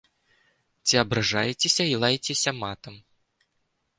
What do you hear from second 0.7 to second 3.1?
Ці абражайцеся і лайцеся матам.